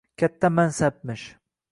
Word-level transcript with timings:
Katta 0.19 0.49
mansabmish… 0.49 1.35